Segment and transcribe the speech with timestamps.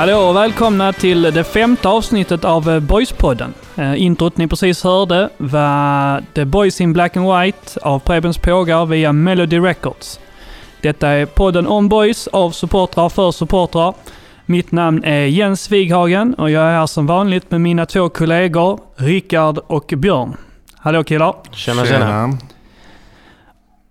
[0.00, 3.54] Hallå och välkomna till det femte avsnittet av eh, Boyspodden.
[3.76, 8.86] Eh, introt ni precis hörde var The Boys in Black and White av Prebens Pågar
[8.86, 10.20] via Melody Records.
[10.82, 13.94] Detta är podden om boys av supportrar för supportrar.
[14.46, 18.80] Mitt namn är Jens Wighagen och jag är här som vanligt med mina två kollegor
[18.96, 20.36] Rickard och Björn.
[20.76, 21.34] Hallå killar!
[21.52, 22.38] Tjena, tjena.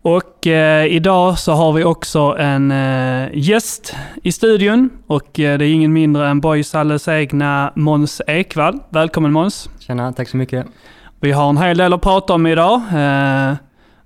[0.01, 5.65] Och eh, idag så har vi också en eh, gäst i studion och eh, det
[5.65, 8.79] är ingen mindre än Boys alldeles egna Måns Ekvall.
[8.89, 9.69] Välkommen Måns!
[9.79, 10.65] Tjena, tack så mycket.
[11.19, 12.81] Vi har en hel del att prata om idag.
[12.95, 13.53] Eh,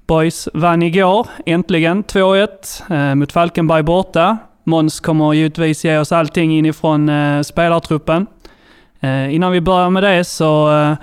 [0.08, 4.38] Boys vann igår, äntligen, 2-1 eh, mot Falkenberg borta.
[4.64, 8.28] Måns kommer givetvis ge oss allting inifrån eh, spelartruppen.
[9.00, 10.96] Eh, innan vi börjar med det så eh,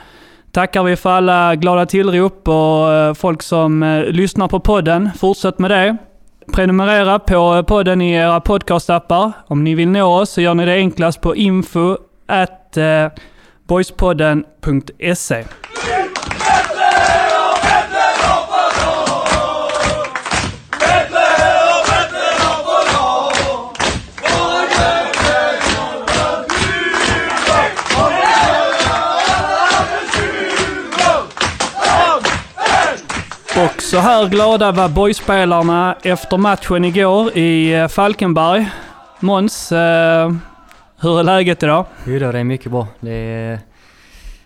[0.53, 5.11] tackar vi för alla glada tillrop och eh, folk som eh, lyssnar på podden.
[5.19, 5.97] Fortsätt med det.
[6.53, 9.33] Prenumerera på podden i era podcastappar.
[9.47, 13.07] Om ni vill nå oss så gör ni det enklast på info at eh,
[13.69, 15.45] boyspodden.se.
[33.91, 38.71] så här glada var boyspelarna efter matchen igår i eh, Falkenberg.
[39.21, 40.33] Måns, eh,
[41.01, 41.87] hur är läget idag?
[42.07, 42.89] Jo då, det är mycket bra.
[43.01, 43.59] Det är,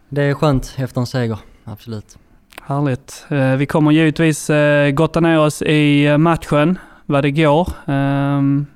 [0.08, 2.18] det är skönt efter en seger, absolut.
[2.62, 3.26] Härligt.
[3.28, 7.68] Eh, vi kommer givetvis eh, gotta ner oss i eh, matchen, vad det går.
[7.86, 8.66] Ehm,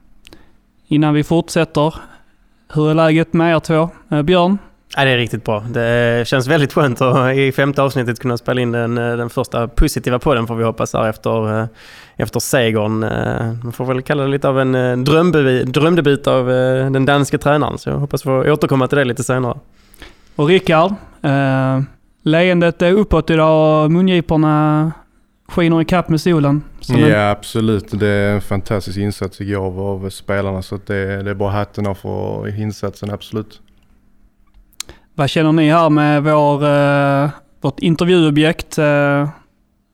[0.86, 1.94] innan vi fortsätter,
[2.72, 3.90] hur är läget med er två?
[4.10, 4.58] Eh, Björn?
[4.96, 5.60] Ja, det är riktigt bra.
[5.60, 10.18] Det känns väldigt skönt att i femte avsnittet kunna spela in den, den första positiva
[10.18, 11.68] podden får vi hoppas här efter,
[12.16, 12.98] efter segern.
[13.62, 15.04] Man får väl kalla det lite av en
[15.72, 16.46] drömdebut av
[16.92, 17.78] den danske tränaren.
[17.78, 19.58] Så jag hoppas få återkomma till det lite senare.
[20.36, 20.90] Och Rickard,
[21.22, 21.80] eh,
[22.22, 24.92] leendet är uppåt idag och mungiporna
[25.48, 26.62] skiner ikapp med solen.
[26.88, 31.34] Nu- Ja absolut, det är en fantastisk insats igår av spelarna så det, det är
[31.34, 33.60] bara hatten av för insatsen absolut.
[35.18, 37.30] Vad känner ni här med vår, eh,
[37.60, 38.78] vårt intervjuobjekt?
[38.78, 39.28] Eh,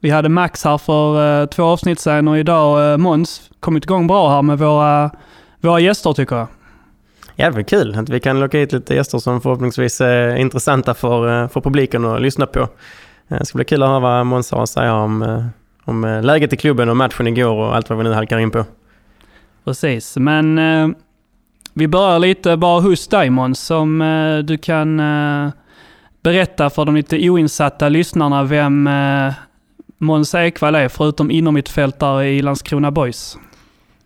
[0.00, 4.06] vi hade Max här för eh, två avsnitt sedan och idag eh, Måns kommit igång
[4.06, 5.10] bra här med våra,
[5.60, 6.46] våra gäster tycker jag.
[7.36, 10.94] Ja, det var kul att vi kan locka hit lite gäster som förhoppningsvis är intressanta
[10.94, 12.60] för, eh, för publiken att lyssna på.
[12.60, 12.68] Eh,
[13.38, 15.44] Det ska bli kul att höra vad Måns har att säga om, eh,
[15.84, 18.64] om läget i klubben och matchen igår och allt vad vi nu halkar in på.
[19.64, 20.58] Precis, men
[21.74, 25.50] vi börjar lite bara hos dig Måns, som eh, du kan eh,
[26.22, 29.32] berätta för de lite oinsatta lyssnarna vem eh,
[29.98, 33.38] Måns Ekvall är, förutom innermittfältare i Landskrona Boys.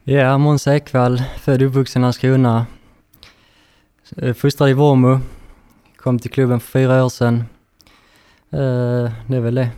[0.05, 2.67] Ja, Måns Ekvall, född och uppvuxen i Landskrona.
[4.17, 5.21] Eh, Fostrad i Vormo.
[5.97, 7.45] Kom till klubben för fyra år sedan.
[8.51, 9.69] Eh, Det är väl det.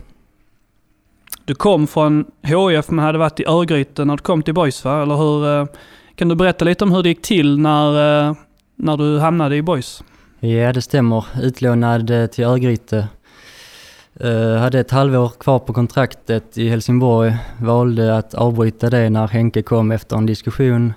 [1.45, 5.01] Du kom från HIF men hade varit i Örgryte när du kom till Boys va?
[5.01, 5.67] Eller hur?
[6.21, 8.35] Kan du berätta lite om hur det gick till när, eh,
[8.75, 10.03] när du hamnade i Boys?
[10.39, 11.25] Ja, det stämmer.
[11.41, 13.07] Utlånad eh, till Örgryte.
[14.23, 17.37] Uh, hade ett halvår kvar på kontraktet i Helsingborg.
[17.59, 20.93] Valde att avbryta det när Henke kom efter en diskussion.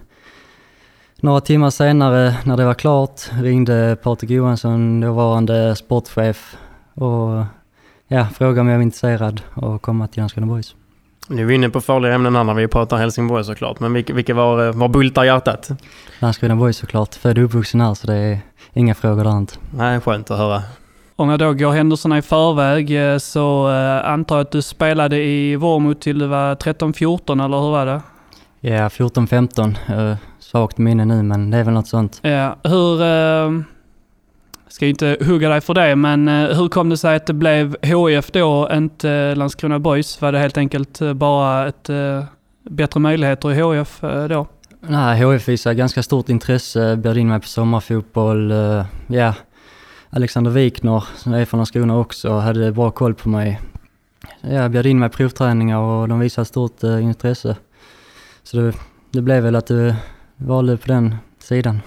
[1.16, 6.56] Några timmar senare, när det var klart, ringde Patrik Johansson, dåvarande sportchef,
[6.94, 7.44] och
[8.08, 10.74] ja, frågade om jag var intresserad av att komma till Landskrona Boys.
[11.28, 14.14] Nu är vi inne på farliga ämnen här när vi pratar Helsingborg såklart, men vilka,
[14.14, 15.70] vilka var, var bultar hjärtat?
[16.18, 18.40] Landskrona Boys såklart, född och uppvuxen här, så det är
[18.72, 19.54] inga frågor där inte.
[19.70, 20.62] Nej, skönt att höra.
[21.16, 25.16] Om jag då går händelserna i förväg eh, så eh, antar jag att du spelade
[25.16, 28.00] i Vormo till du var 13-14 eller hur var det?
[28.60, 30.10] Ja, 14-15.
[30.10, 32.18] Uh, svagt minne nu, men det är väl något sånt.
[32.22, 33.73] Ja, hur...
[34.74, 37.32] Ska ju inte hugga dig för det, men eh, hur kom det sig att det
[37.32, 40.20] blev HIF då, inte eh, Landskrona Boys?
[40.20, 41.90] Var det helt enkelt eh, bara ett
[42.70, 44.46] bättre möjligheter i HIF då?
[44.80, 48.52] Nej, HIF visade ganska stort intresse, bjöd in mig på sommarfotboll.
[49.06, 49.34] ja,
[50.10, 53.60] Alexander Wikner, som är från Landskrona också, hade bra koll på mig.
[54.40, 57.56] Jag bjöd in mig på provträningar och de visade stort intresse.
[58.42, 58.72] Så det,
[59.10, 59.94] det blev väl att du
[60.36, 61.80] valde på den sidan.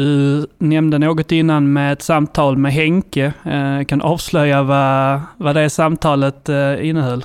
[0.00, 3.32] Du nämnde något innan med ett samtal med Henke.
[3.44, 7.24] Eh, kan avslöja vad, vad det samtalet eh, innehöll?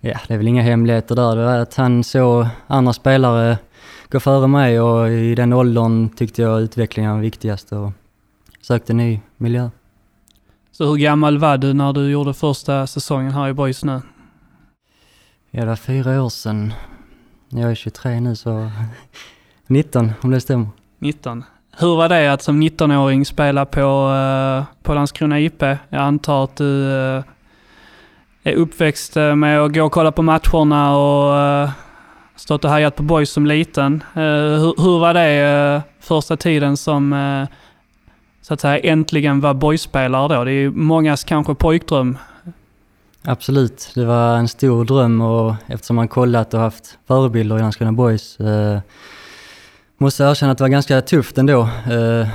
[0.00, 1.36] Ja, det är väl inga hemligheter där.
[1.36, 3.58] Det var att han såg andra spelare
[4.10, 7.92] gå före mig och i den åldern tyckte jag utvecklingen var viktigast och
[8.60, 9.70] sökte ny miljö.
[10.72, 14.00] Så hur gammal var du när du gjorde första säsongen här i Boys nu?
[15.50, 16.72] Ja, det var fyra år sedan.
[17.48, 18.70] Jag är 23 nu så
[19.66, 20.68] 19 om det stämmer.
[20.98, 21.44] 19.
[21.78, 25.62] Hur var det att som 19-åring spela på, eh, på Landskrona IP?
[25.62, 27.22] Jag antar att du eh,
[28.42, 31.68] är uppväxt eh, med att gå och kolla på matcherna och
[32.36, 34.04] stått och hajat på boys som liten.
[34.12, 37.46] Hur, hur var det första tiden som
[38.42, 40.44] så att säga äntligen var boyspelare då?
[40.44, 42.18] Det är ju mångas kanske pojkdröm.
[43.22, 47.92] Absolut, det var en stor dröm och eftersom man kollat och haft förebilder i Landskrona
[47.92, 48.38] Boys
[49.98, 51.68] måste erkänna att det var ganska tufft ändå.
[51.90, 52.28] Eh,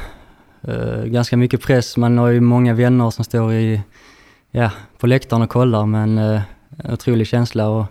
[0.61, 3.81] eh, ganska mycket press, man har ju många vänner som står i,
[4.51, 6.41] ja, på läktaren och kollar men eh,
[6.77, 7.87] en otrolig känsla att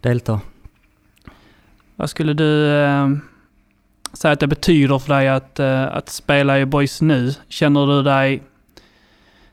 [0.00, 0.40] delta.
[1.96, 3.08] Vad skulle du eh,
[4.12, 7.34] säga att det betyder för dig att, eh, att spela i Boys nu?
[7.48, 8.42] Känner du dig,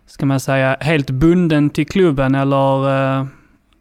[0.05, 2.89] ska man säga, helt bunden till klubben eller
[3.19, 3.25] eh,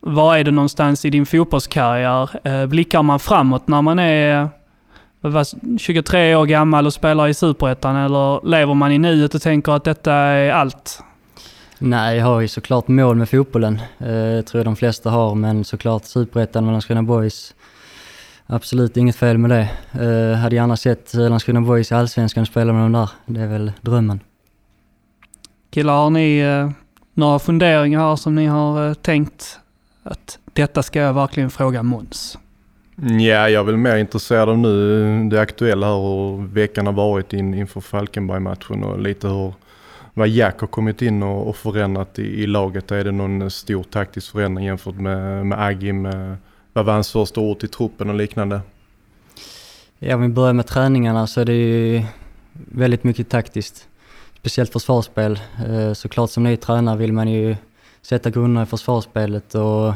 [0.00, 2.46] var är du någonstans i din fotbollskarriär?
[2.46, 4.48] Eh, blickar man framåt när man är
[5.30, 9.72] var- 23 år gammal och spelar i Superettan eller lever man i nuet och tänker
[9.72, 11.00] att detta är allt?
[11.78, 13.74] Nej, jag har ju såklart mål med fotbollen.
[13.98, 17.54] Eh, tror jag de flesta har, men såklart Superettan med Landskrona Boys.
[18.46, 19.68] Absolut inget fel med det.
[20.04, 23.08] Eh, hade gärna sett Landskrona Boys i Allsvenskan spela med dem där.
[23.26, 24.20] Det är väl drömmen.
[25.70, 26.70] Killar, har ni eh,
[27.14, 29.58] några funderingar här som ni har eh, tänkt
[30.02, 32.38] att detta ska jag verkligen fråga Måns?
[33.04, 37.32] Ja, jag är väl mer intresserad av nu det aktuella här och veckan har varit
[37.32, 39.54] in, inför Falkenberg-matchen och lite hur
[40.14, 42.90] vad Jack har kommit in och, och förändrat i, i laget.
[42.90, 46.02] Är det någon stor taktisk förändring jämfört med, med Agim?
[46.72, 48.60] Vad var hans första ord i truppen och liknande?
[49.98, 52.02] Ja, om vi börjar med träningarna så är det ju
[52.52, 53.88] väldigt mycket taktiskt.
[54.38, 55.40] Speciellt försvarsspel.
[55.68, 57.56] Eh, såklart som ny tränare vill man ju
[58.02, 59.94] sätta grunderna i försvarsspelet och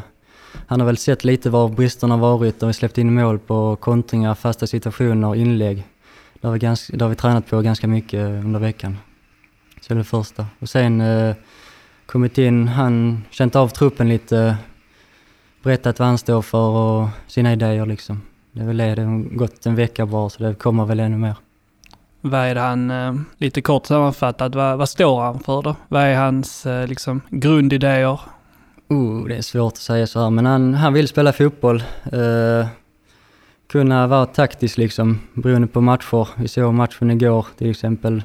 [0.67, 4.35] han har väl sett lite var bristerna varit och vi släppt in mål på kontringar,
[4.35, 5.83] fasta situationer och inlägg.
[6.41, 8.97] Det har vi, ganska, det har vi tränat på ganska mycket under veckan.
[9.81, 10.45] Så det är det första.
[10.59, 11.35] Och sen eh,
[12.05, 14.57] kommit in, han känt av truppen lite,
[15.63, 18.21] berättat vad han står för och sina idéer liksom.
[18.51, 21.17] Det är väl det, det har gått en vecka bara så det kommer väl ännu
[21.17, 21.35] mer.
[22.21, 25.75] Vad är det han, eh, lite kort sammanfattat, vad, vad står han för då?
[25.87, 28.19] Vad är hans eh, liksom, grundidéer?
[28.89, 31.83] Oh, det är svårt att säga så här, men han, han vill spela fotboll.
[32.11, 32.67] Eh,
[33.67, 36.27] kunna vara taktisk liksom, beroende på matcher.
[36.35, 38.23] Vi såg matchen igår till exempel.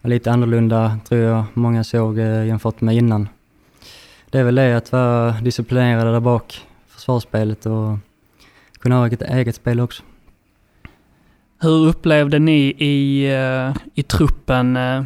[0.00, 3.28] var lite annorlunda tror jag många såg eh, jämfört med innan.
[4.30, 7.98] Det är väl det att vara disciplinerad där bak, försvarsspelet och
[8.78, 10.02] kunna ha ett eget spel också.
[11.60, 15.02] Hur upplevde ni i, eh, i truppen eh,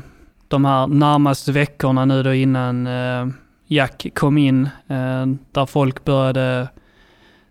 [0.49, 3.27] de här närmaste veckorna nu då innan eh,
[3.67, 4.65] Jack kom in?
[4.89, 6.69] eh, Där folk började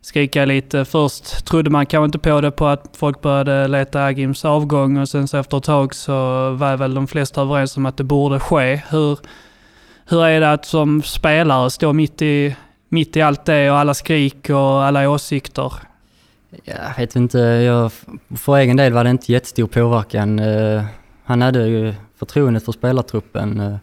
[0.02, 0.86] skrika lite.
[0.86, 5.10] Först trodde man kanske inte på det på att folk började leta Agims avgång och
[5.10, 6.12] sen så efter ett tag så
[6.52, 8.82] var väl de flesta överens om att det borde ske.
[8.90, 9.20] Hur,
[10.06, 12.56] hur är det att som spelare stå mitt i,
[12.90, 15.74] mitt i allt det och alla skrik och alla åsikter?
[16.64, 17.92] Jag vet inte, jag,
[18.36, 20.40] för egen del var det inte jättestor påverkan.
[20.40, 20.84] Eh,
[21.24, 23.60] han hade ju förtroendet för spelartruppen.
[23.60, 23.76] Eh,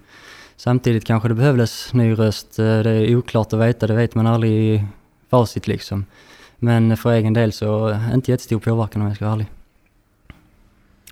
[0.64, 2.59] Samtidigt kanske det behövdes ny röst.
[2.59, 4.85] Eh, det är oklart att veta, det vet man aldrig i
[5.31, 6.04] facit liksom.
[6.57, 9.47] Men för egen del så eh, inte jättestor påverkan om jag ska vara ärlig.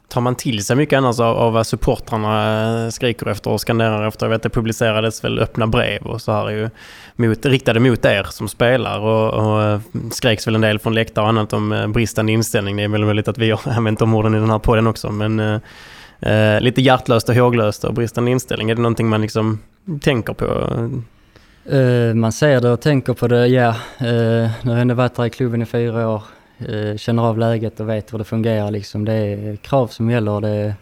[0.09, 4.09] Tar man till sig mycket annars av, av vad supportrarna eh, skriker efter och skanderar
[4.09, 4.26] efter?
[4.26, 6.71] Jag vet det publicerades väl öppna brev och så här ju
[7.16, 9.80] mot, riktade mot er som spelar och, och
[10.12, 12.76] skreks väl en del från läktare och annat om bristande inställning.
[12.76, 15.11] Det är väl möjligt att vi har använt de orden i den här podden också
[15.11, 15.61] men
[16.20, 18.70] eh, lite hjärtlöst och håglöst och bristande inställning.
[18.70, 19.58] Är det någonting man liksom
[20.00, 20.46] tänker på?
[21.64, 23.68] Eh, man ser det och tänker på det, ja.
[23.98, 26.22] Eh, nu har jag ändå varit här i klubben i fyra år.
[26.58, 29.04] Eh, känner av läget och vet hur det fungerar liksom.
[29.04, 30.40] Det är krav som gäller.
[30.40, 30.74] Det,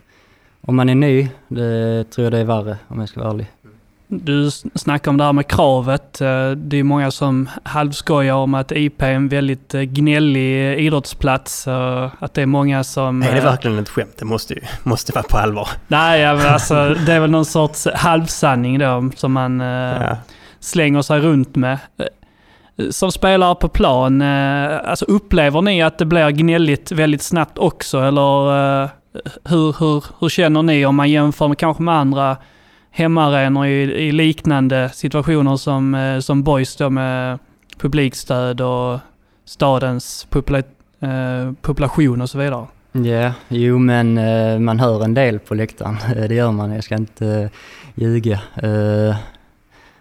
[0.61, 3.47] om man är ny, det tror jag det är värre om jag ska vara ärlig.
[4.11, 6.21] Du snackar om det här med kravet.
[6.21, 10.79] Eh, Det är många som halvskojar om att IP är en väldigt eh, gnällig eh,
[10.79, 11.69] idrottsplats.
[12.19, 13.23] Att det är många som...
[13.23, 14.15] Är det eh, verkligen ett skämt?
[14.19, 15.69] Det måste ju måste vara på allvar.
[15.89, 16.75] Nej, ja, men alltså,
[17.07, 20.17] det är väl någon sorts halvsanning då som man Ja.
[20.61, 21.79] slänger sig runt med.
[22.91, 27.99] Som spelare på plan, alltså upplever ni att det blir gnälligt väldigt snabbt också?
[28.01, 28.45] Eller
[29.49, 32.37] hur, hur, hur känner ni om man jämför med kanske med andra
[32.99, 37.39] hemmaarenor i, i liknande situationer som, eh, som Boys då med
[37.79, 38.99] publikstöd och
[39.45, 40.59] stadens popula,
[41.01, 42.67] eh, population och så vidare?
[42.93, 45.97] Ja, jo men eh, man hör en del på läktaren.
[46.29, 47.51] Det gör man, jag ska inte eh,
[47.95, 48.41] ljuga.
[48.63, 49.17] Eh,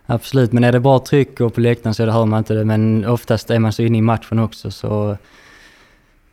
[0.06, 2.66] absolut, men är det bra tryck och på läktaren så hör man inte det.
[2.66, 5.18] Men oftast är man så inne i matchen också så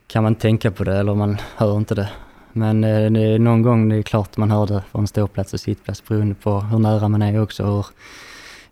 [0.07, 2.09] kan man tänka på det eller man hör inte det.
[2.57, 5.61] Men eh, det är någon gång det är klart man hör det från ståplats och
[5.61, 7.87] sittplats beroende på hur nära man är också hur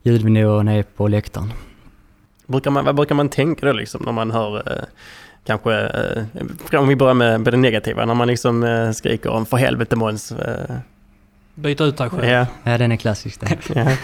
[0.02, 1.52] ljudnivån är på läktaren.
[2.46, 4.84] Brukar man, vad brukar man tänka då liksom när man hör eh,
[5.44, 5.74] kanske,
[6.72, 9.56] eh, om vi börjar med, med det negativa, när man liksom eh, skriker om för
[9.56, 10.32] helvete Måns.
[10.32, 10.76] Eh,
[11.54, 12.24] Byta ut dig själv.
[12.24, 13.58] ja, Ja, den är klassisk den.
[13.74, 13.96] ja.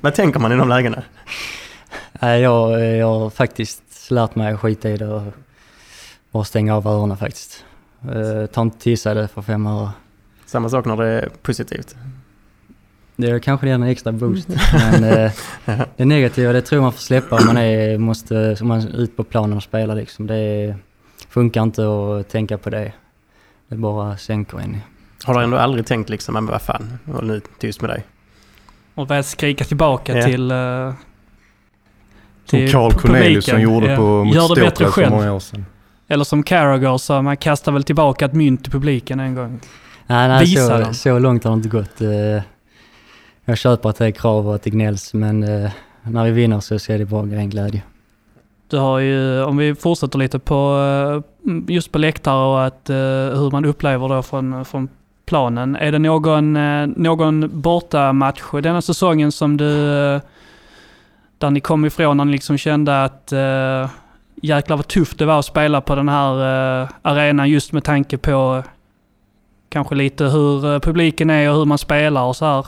[0.00, 1.02] vad tänker man i de lägena?
[2.20, 5.32] Jag, jag har faktiskt lärt mig att skita i det och
[6.30, 7.64] bara stänga av öronen faktiskt.
[8.08, 9.90] Uh, ta inte till sig det för fem öre.
[10.46, 11.96] Samma sak när det är positivt.
[13.16, 14.48] Det är kanske en extra boost.
[14.72, 15.32] Men eh,
[15.96, 18.96] det negativa det tror jag man får släppa om man, är, måste, om man är
[18.96, 20.26] ute på planen och spelar liksom.
[20.26, 20.76] Det
[21.28, 22.92] funkar inte att tänka på det.
[23.68, 24.76] Det bara sänker en.
[25.24, 28.04] Har du ändå aldrig tänkt liksom, men vad fan, håll nu tyst med dig.
[28.94, 30.24] Och väl skrika tillbaka Ja.
[30.26, 30.52] till...
[30.52, 30.92] Uh,
[32.44, 35.12] Som Carl Corneliusson gjorde på, mot Gör det bättre Ståplas för själv.
[35.12, 35.66] många år sedan.
[36.12, 39.60] Eller som Carragher sa, man kastar väl tillbaka ett mynt till publiken en gång.
[40.06, 40.94] Nej, nej Visa så, dem.
[40.94, 42.00] så långt har det inte gått.
[42.00, 42.42] Eh,
[43.44, 45.70] Jag köper att det är krav och att det gnälls men eh,
[46.02, 47.82] när vi vinner så ser det bara ren glädje.
[48.68, 50.78] Du har ju, om vi fortsätter lite på
[51.46, 52.90] eh, just på läktare och att,
[53.38, 54.88] hur man upplever det från, från
[55.26, 55.76] planen.
[55.76, 56.52] Är det någon,
[57.02, 59.74] någon bortamatch denna säsongen som du,
[61.38, 63.32] där ni kom ifrån när ni liksom kände att
[64.34, 66.34] jäklar vad tufft det var att spela på den här
[66.82, 68.62] eh, arenan just med tanke på
[69.68, 72.66] kanske lite hur eh, publiken är och hur man spelar och så här?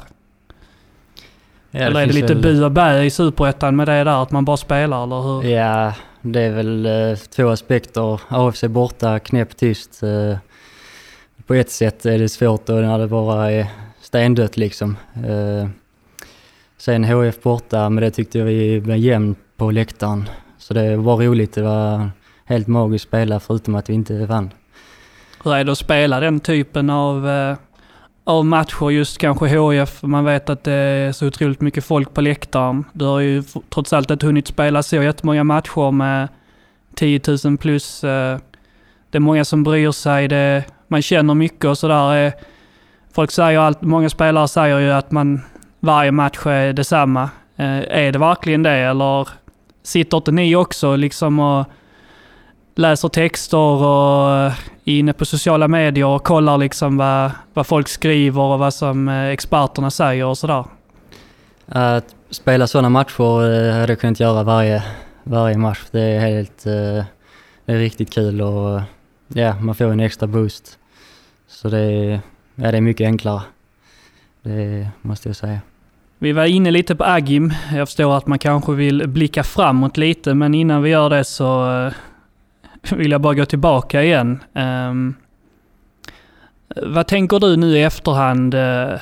[1.70, 4.30] Ja, eller är det lite väl- bu och bä i superettan med det där att
[4.30, 5.48] man bara spelar eller hur?
[5.50, 6.88] Ja, det är väl
[7.36, 8.20] två aspekter.
[8.28, 10.02] AFC borta, knäpp tyst.
[10.02, 10.38] Eh,
[11.46, 13.66] på ett sätt är det svårt och när det bara är
[14.00, 14.96] stendött liksom.
[16.78, 20.28] Sen HF borta, men det tyckte vi var jämnt på läktaren.
[20.64, 21.54] Så det var roligt.
[21.54, 22.10] Det var
[22.44, 24.50] helt magiskt att spela förutom att vi inte vann.
[25.44, 27.56] Hur är det att spela den typen av, eh,
[28.24, 30.02] av matcher, just kanske HF?
[30.02, 32.84] Man vet att det är så otroligt mycket folk på läktaren.
[32.92, 36.28] Du har ju trots allt inte hunnit spela så jättemånga matcher med
[36.94, 38.04] 10 000 plus.
[38.04, 38.38] Eh,
[39.10, 42.26] det är många som bryr sig, det, man känner mycket och sådär.
[42.26, 42.32] Eh,
[43.14, 45.40] folk säger allt, många spelare säger ju att man,
[45.80, 47.30] varje match är detsamma.
[47.56, 49.28] Eh, är det verkligen det eller
[49.84, 51.66] sitter inte ni också liksom och
[52.74, 54.52] läser texter och
[54.84, 59.28] inne på sociala medier och kollar liksom vad, vad folk skriver och vad som eh,
[59.28, 60.64] experterna säger och sådär.
[61.66, 64.82] Att spela sådana matcher eh, hade jag kunnat göra varje,
[65.22, 65.84] varje match.
[65.90, 66.66] Det är helt...
[66.66, 67.04] Eh,
[67.66, 68.80] det är riktigt kul och
[69.28, 70.78] ja, man får en extra boost.
[71.48, 72.20] Så det är,
[72.54, 73.42] ja, det är mycket enklare.
[74.42, 75.60] Det måste jag säga.
[76.24, 77.52] Vi var inne lite på Agim.
[77.72, 81.72] Jag förstår att man kanske vill blicka framåt lite, men innan vi gör det så
[81.72, 81.92] eh,
[82.96, 84.38] vill jag bara gå tillbaka igen.
[84.52, 85.14] Um,
[86.76, 88.98] vad tänker du nu i efterhand uh,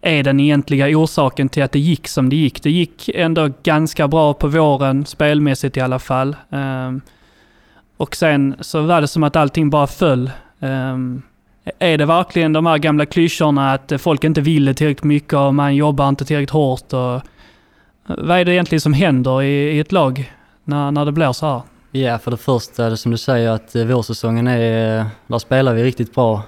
[0.00, 2.62] är den egentliga orsaken till att det gick som det gick?
[2.62, 6.36] Det gick ändå ganska bra på våren, spelmässigt i alla fall.
[6.48, 7.00] Um,
[7.96, 10.30] och sen så var det som att allting bara föll.
[10.58, 11.22] Um,
[11.78, 15.76] är det verkligen de här gamla klyschorna att folk inte vill tillräckligt mycket och man
[15.76, 16.92] jobbar inte tillräckligt hårt?
[16.92, 17.22] Och eh,
[18.06, 20.32] vad är det egentligen som händer i, i ett lag
[20.64, 21.62] när, när det blir så här?
[21.90, 24.98] Ja, för det första är det som du säger att eh, vårsäsongen är...
[24.98, 26.42] Eh, där spelar vi riktigt bra.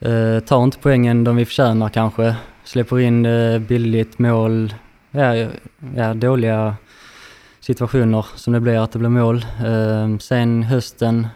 [0.00, 2.36] Eh, tar inte poängen de vi förtjänar kanske.
[2.64, 4.74] Släpper in eh, billigt mål.
[5.10, 5.48] Ja,
[5.96, 6.76] ja, dåliga
[7.60, 9.46] situationer som det blir att det blir mål.
[9.66, 11.26] Eh, sen hösten,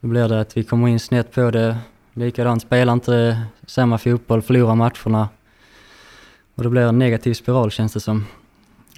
[0.00, 1.78] då blir det att vi kommer in snett på det.
[2.12, 5.28] Likadant, spelar inte samma fotboll, förlorar matcherna.
[6.54, 8.24] Och det blir en negativ spiral känns det som.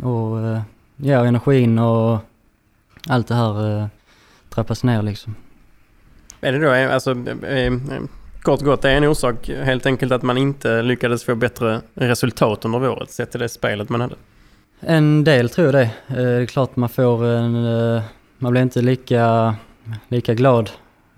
[0.02, 0.60] Och eh,
[0.96, 2.18] ja, energin och
[3.08, 3.86] allt det här eh,
[4.48, 5.34] trappas ner liksom.
[6.40, 7.14] Är det då, eh, alltså,
[8.42, 12.64] kort och gott, är en orsak helt enkelt att man inte lyckades få bättre resultat
[12.64, 14.14] under året sett till det spelet man hade?
[14.80, 15.90] En del tror jag det.
[16.06, 18.02] Det är klart man får en...
[18.38, 19.54] Man blir inte lika,
[20.08, 20.70] lika glad.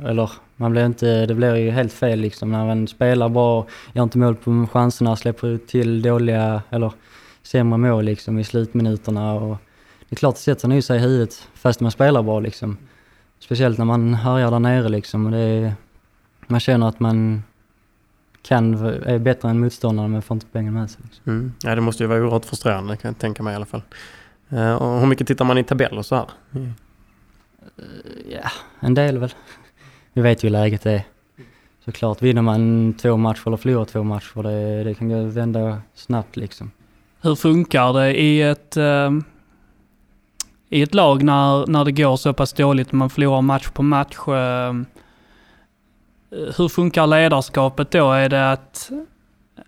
[0.07, 1.27] Eller man blir inte...
[1.27, 5.17] Det blir ju helt fel liksom när man spelar bra, gör inte mål på chanserna,
[5.17, 6.93] släpper till dåliga eller
[7.43, 9.33] sämre mål liksom i slutminuterna.
[9.33, 9.57] Och
[9.99, 12.77] det är klart det sätter nog sig i huvudet fast man spelar bra liksom.
[13.39, 15.27] Speciellt när man härjar där nere liksom.
[15.27, 15.75] Och det är,
[16.47, 17.43] man känner att man
[18.43, 21.01] kan, är bättre än motståndaren men får inte pengarna med sig.
[21.05, 21.33] Liksom.
[21.33, 21.53] Mm.
[21.63, 23.83] Ja, det måste ju vara oerhört frustrerande kan jag tänka mig i alla fall.
[24.49, 26.31] Eh, och hur mycket tittar man i tabeller så här?
[26.55, 26.73] Mm.
[28.29, 29.35] Ja, en del väl.
[30.13, 31.03] Vi vet ju hur läget är.
[31.85, 36.71] Såklart, vinner man två matcher eller förlorar två matcher, det, det kan vända snabbt liksom.
[37.21, 39.11] Hur funkar det i ett, eh,
[40.69, 44.19] i ett lag när, när det går så pass dåligt, man förlorar match på match?
[44.29, 44.75] Eh,
[46.57, 48.13] hur funkar ledarskapet då?
[48.13, 48.91] Är det att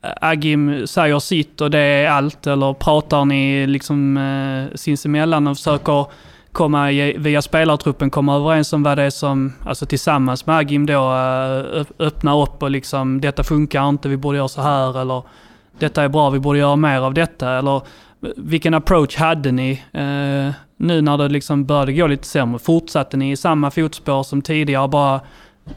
[0.00, 6.06] Agim säger sitt och det är allt eller pratar ni liksom eh, sinsemellan och försöker
[6.54, 11.12] komma via spelartruppen komma överens om vad det är som, alltså tillsammans med Agim då,
[11.12, 15.22] eh, öppna upp och liksom detta funkar inte, vi borde göra så här eller
[15.78, 17.82] detta är bra, vi borde göra mer av detta eller
[18.36, 22.58] vilken approach hade ni eh, nu när det liksom började gå lite sämre?
[22.58, 25.20] Fortsatte ni i samma fotspår som tidigare, bara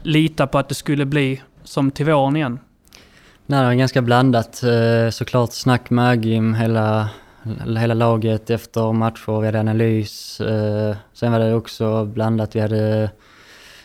[0.02, 2.58] lita på att det skulle bli som till våren igen?
[3.46, 4.62] Nej, det var ganska blandat.
[4.62, 7.08] Eh, såklart snack med Agim, hela,
[7.76, 10.40] hela laget efter matcher, vi hade analys.
[10.40, 13.10] Eh, sen var det också blandat, vi hade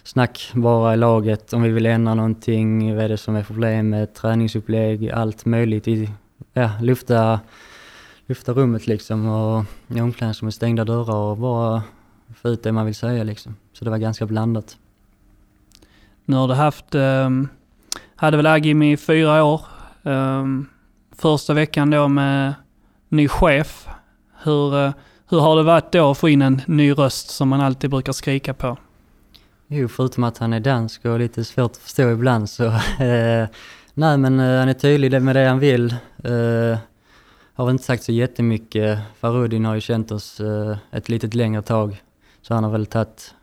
[0.04, 4.16] snack bara i laget om vi vill ändra någonting, vad är det som är problemet,
[4.16, 6.10] träningsupplägg, allt möjligt.
[6.54, 7.40] Ja, lufta,
[8.26, 11.84] lufta rummet liksom och i omklädningsrummet med stängda dörrar och bara
[12.42, 13.56] få ut det man vill säga liksom.
[13.74, 14.78] Så det var ganska blandat.
[16.26, 17.50] Nu har du haft um
[18.24, 19.62] hade väl Agim i fyra år.
[20.04, 20.70] Um,
[21.18, 22.54] första veckan då med
[23.14, 23.88] ny chef.
[24.44, 24.94] Hur, eh,
[25.30, 28.14] hur har det varit då att få in en ny röst som man alltid brukar
[28.14, 28.78] skrika på?
[29.68, 32.64] Jo, förutom att han är dansk och lite svårt att förstå ibland så...
[33.00, 33.48] Eh,
[33.94, 35.96] nej, men eh, han är tydlig med det han vill.
[36.24, 36.78] Eh,
[37.54, 39.00] har väl inte sagt så jättemycket.
[39.20, 42.02] Farudin har ju känt oss eh, ett litet längre tag.
[42.42, 43.34] Så han har väl tagit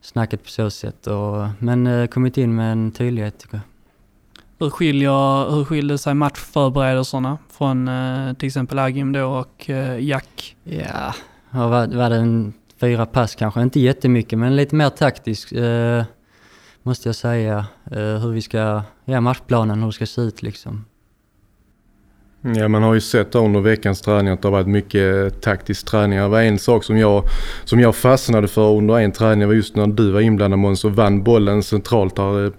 [0.00, 1.06] snacket på så sätt.
[1.06, 3.73] Och, men eh, kommit in med en tydlighet tycker jag.
[4.64, 10.56] Hur skiljer, hur skiljer sig matchförberedelserna från eh, till exempel Agim då och eh, Jack?
[10.64, 11.14] Ja,
[11.50, 16.02] var, var det en fyra pass kanske, inte jättemycket men lite mer taktiskt eh,
[16.82, 17.66] måste jag säga.
[17.90, 20.84] Eh, hur vi ska, ja matchplanen, hur det ska se ut liksom.
[22.40, 26.18] Ja, man har ju sett under veckans träning att det har varit mycket taktisk träning.
[26.18, 27.24] Det var en sak som jag,
[27.64, 30.96] som jag fastnade för under en träning var just när du var inblandad Måns och
[30.96, 32.52] vann bollen centralt där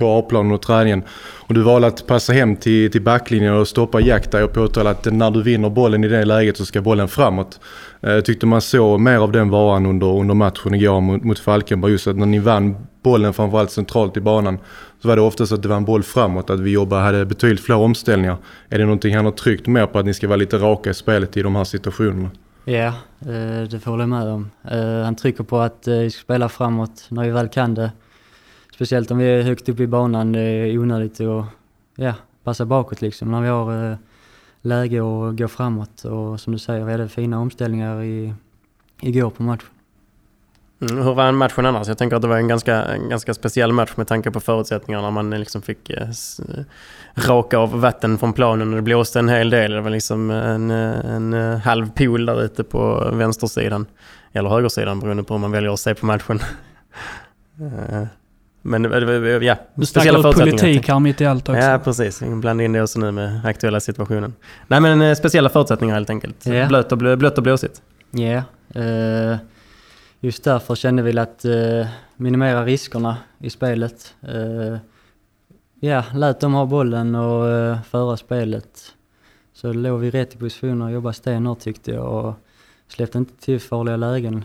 [0.00, 1.02] på A-planen och träningen.
[1.50, 4.90] Och du valde att passa hem till, till backlinjen och stoppa Jack där och påtala
[4.90, 7.60] att när du vinner bollen i det läget så ska bollen framåt.
[8.00, 11.92] Jag tyckte man såg mer av den varan under, under matchen igår mot, mot Falkenberg.
[11.92, 14.58] Just att när ni vann bollen framförallt centralt i banan
[15.02, 16.50] så var det oftast att det var en boll framåt.
[16.50, 18.36] Att vi jobbade, hade betydligt fler omställningar.
[18.68, 20.94] Är det någonting han har tryckt mer på att ni ska vara lite raka i
[20.94, 22.30] spelet i de här situationerna?
[22.64, 24.50] Ja, eh, det får jag med om.
[24.70, 27.90] Eh, han trycker på att vi ska spela framåt när vi väl kan det.
[28.80, 31.44] Speciellt om vi är högt upp i banan, det är onödigt att
[31.96, 32.14] ja,
[32.44, 33.96] passa bakåt liksom när vi har eh,
[34.62, 36.04] läge att gå framåt.
[36.04, 38.34] Och som du säger, vi hade fina omställningar i,
[39.00, 39.68] igår på matchen.
[40.80, 41.88] Mm, hur var matchen annars?
[41.88, 45.10] Jag tänker att det var en ganska, en ganska speciell match med tanke på förutsättningarna.
[45.10, 46.64] Man liksom fick eh, eh
[47.14, 49.72] raka av vatten från planen och det blåste en hel del.
[49.72, 53.86] Det var liksom en, eh, en halv pool där ute på vänstersidan.
[54.32, 56.40] Eller högersidan beroende på hur man väljer att se på matchen.
[58.64, 58.84] Eh, men
[59.42, 60.58] ja, du speciella förutsättningar.
[60.58, 61.60] politik här mitt i allt också.
[61.60, 62.22] Ja, precis.
[62.22, 64.34] Blanda in det också nu med aktuella situationen.
[64.68, 66.46] Nej, men eh, speciella förutsättningar helt enkelt.
[66.46, 66.68] Yeah.
[66.68, 67.82] Blött, och, blött och blåsigt.
[68.10, 69.32] Ja, yeah.
[69.32, 69.38] uh,
[70.20, 74.14] just därför kände vi att uh, minimera riskerna i spelet.
[74.34, 74.76] Uh,
[75.80, 78.94] ja, lät dem ha bollen och uh, föra spelet.
[79.52, 82.34] Så låg vi rätt i positioner och jobbade stenhårt tyckte jag och
[82.88, 84.44] släppte inte till farliga lägen.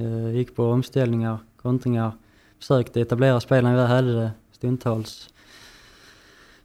[0.00, 2.12] Uh, gick på omställningar, kontringar
[2.58, 5.28] försökte etablera spelarna vi hade det stundtals.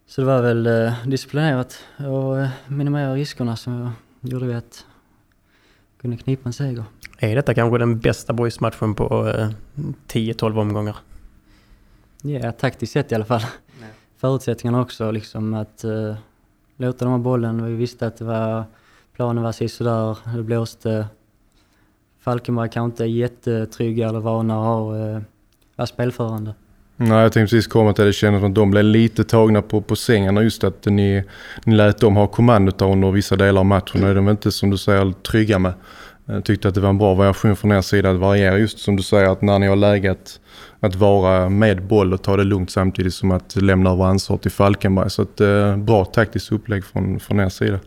[0.08, 4.86] Så det var väl eh, disciplinerat och eh, minimera riskerna som gjorde vi att
[6.02, 6.84] kunna knipa en seger.
[7.18, 9.50] Är detta kanske den bästa boysmatchen på eh,
[10.08, 10.96] 10-12 omgångar?
[12.22, 13.42] Ja, taktiskt sett i alla fall.
[13.82, 13.90] Nej.
[14.18, 16.16] Förutsättningarna också liksom att eh,
[16.78, 17.66] låta dem ha bollen.
[17.66, 18.64] Vi visste att det var,
[19.16, 21.08] planen var sådär, det blåste.
[22.20, 25.22] Falkenberg kanske inte är jättetrygga eller vana att ha eh,
[25.80, 26.54] vara spelförande.
[26.98, 28.10] Nej, jag tänkte precis komma till det.
[28.10, 31.24] Det kändes som att de blev lite tagna på, på sängarna just att ni,
[31.64, 34.04] ni lät dem ha kommandot under vissa delar av matchen.
[34.04, 34.16] Mm.
[34.16, 35.74] de är inte som du säger trygga med.
[36.26, 38.96] Jag tyckte att det var en bra variation från er sida att variera just som
[38.96, 40.40] du säger att när ni har läget
[40.80, 44.52] att vara med boll och ta det lugnt samtidigt som att lämna över ansvar till
[44.52, 45.10] Falkenberg.
[45.10, 47.80] Så ett eh, bra taktiskt upplägg från, från er sida.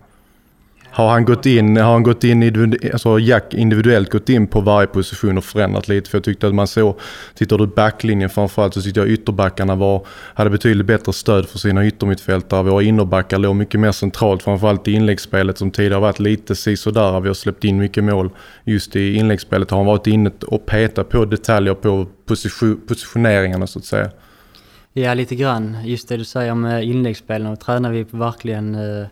[0.95, 4.87] Har han gått in, har han gått in alltså Jack individuellt gått in på varje
[4.87, 6.11] position och förändrat lite?
[6.11, 6.99] För jag tyckte att man såg,
[7.35, 11.87] tittar du backlinjen framförallt så tyckte jag ytterbackarna var, hade betydligt bättre stöd för sina
[11.87, 12.63] yttermittfältare.
[12.63, 17.21] Våra innerbackar låg mycket mer centralt, framförallt i inläggsspelet som tidigare varit lite sisådär.
[17.21, 18.31] Vi har släppt in mycket mål
[18.65, 19.71] just i inläggsspelet.
[19.71, 24.11] Har han varit inne och petat på detaljer på position, positioneringarna så att säga?
[24.93, 25.77] Ja, lite grann.
[25.85, 29.07] Just det du säger med inläggsspelen och tränar vi verkligen eh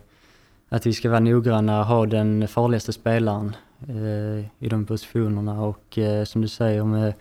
[0.71, 3.55] att vi ska vara noggranna ha den farligaste spelaren
[3.87, 7.13] eh, i de positionerna och eh, som du säger med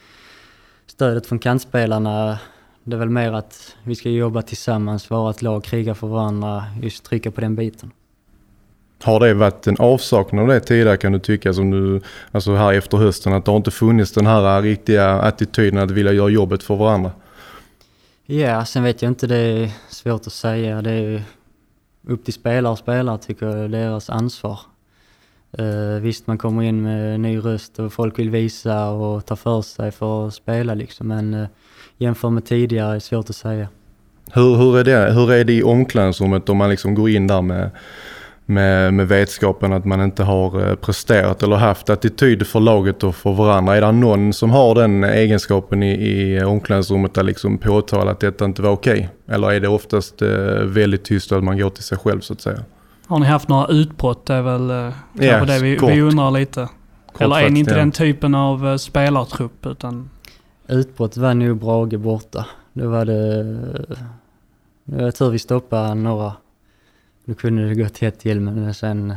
[0.86, 2.38] stödet från kantspelarna
[2.84, 6.64] det är väl mer att vi ska jobba tillsammans, vara ett lag, kriga för varandra,
[6.82, 7.90] just trycka på den biten.
[9.02, 12.72] Har det varit en avsaknad av det tidigare kan du tycka som du, alltså här
[12.72, 16.62] efter hösten, att det har inte funnits den här riktiga attityden att vilja göra jobbet
[16.62, 17.10] för varandra?
[18.26, 20.82] Ja, sen vet jag inte, det är svårt att säga.
[20.82, 21.22] Det är
[22.06, 24.58] upp till spelare och spelare tycker jag, deras ansvar.
[25.60, 29.62] Uh, visst, man kommer in med ny röst och folk vill visa och ta för
[29.62, 31.46] sig för att spela liksom, men uh,
[31.96, 33.68] jämfört med tidigare är det svårt att säga.
[34.32, 37.42] Hur, hur, är, det, hur är det i omklädningsrummet om man liksom går in där
[37.42, 37.70] med
[38.50, 43.16] med, med vetskapen att man inte har eh, presterat eller haft attityd för laget och
[43.16, 43.76] för varandra.
[43.76, 48.44] Är det någon som har den egenskapen i, i omklädningsrummet att liksom påtala att detta
[48.44, 48.92] inte var okej?
[48.92, 49.34] Okay?
[49.34, 50.28] Eller är det oftast eh,
[50.64, 52.60] väldigt tyst att man går till sig själv så att säga?
[53.06, 54.26] Har ni haft några utbrott?
[54.26, 56.68] Det är väl eh, ja, det vi, vi undrar lite.
[57.12, 57.78] Kort eller är ni inte ja.
[57.78, 59.66] den typen av uh, spelartrupp?
[59.66, 60.10] Utan...
[60.68, 62.46] Utbrott var nog Brage borta.
[62.72, 63.42] Då var det...
[64.84, 66.32] Det var tur vi stoppade några
[67.30, 69.14] då kunde det gått hett till men sen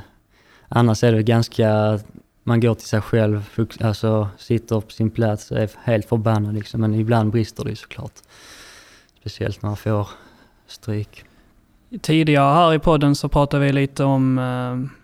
[0.67, 1.99] annars är det ganska,
[2.43, 3.49] man går till sig själv,
[3.81, 6.81] alltså sitter på sin plats och är helt förbannad liksom.
[6.81, 8.13] Men ibland brister det såklart.
[9.19, 10.09] Speciellt när man får
[10.67, 11.23] stryk.
[12.01, 14.99] Tidigare här i podden så pratade vi lite om, eh,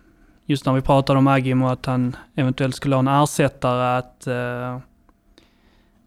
[0.45, 4.27] just när vi pratade om Agim och att han eventuellt skulle ha en ersättare, att
[4.27, 4.79] eh,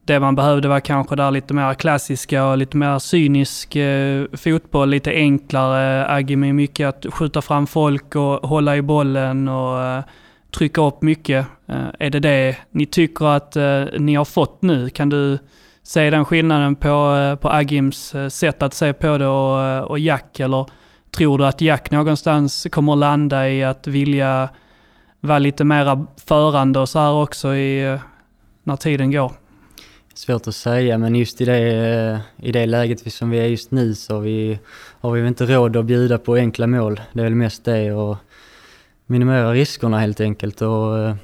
[0.04, 4.88] det man behövde var kanske där lite mer klassiska och lite mer cynisk eh, fotboll,
[4.88, 6.06] lite enklare.
[6.08, 10.02] Agim är mycket att skjuta fram folk och hålla i bollen och eh,
[10.50, 11.46] trycka upp mycket.
[11.68, 14.90] Eh, är det det ni tycker att eh, ni har fått nu?
[14.90, 15.38] Kan du
[15.82, 19.80] se den skillnaden på, eh, på Agims eh, sätt att se på det och, eh,
[19.80, 20.40] och Jack?
[20.40, 20.66] Eller
[21.16, 24.48] tror du att Jack någonstans kommer landa i att vilja
[25.20, 28.00] vara lite mera förande och så här också i, eh,
[28.64, 29.41] när tiden går?
[30.14, 33.70] Svårt att säga, men just i det, eh, i det läget som vi är just
[33.70, 34.58] nu så vi,
[35.00, 37.00] har vi inte råd att bjuda på enkla mål.
[37.12, 38.16] Det är väl mest det och
[39.06, 40.62] minimera riskerna helt enkelt.
[40.62, 41.16] Och eh,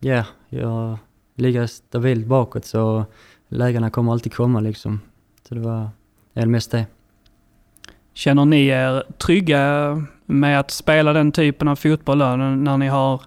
[0.00, 0.98] ja, jag
[1.36, 3.04] ligger stabilt bakåt så
[3.48, 5.00] lägena kommer alltid komma liksom.
[5.48, 5.88] Så det var
[6.32, 6.86] det är mest det.
[8.14, 13.22] Känner ni er trygga med att spela den typen av fotboll då, när ni har